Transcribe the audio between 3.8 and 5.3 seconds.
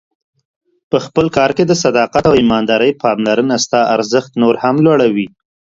ارزښت نور هم لوړوي.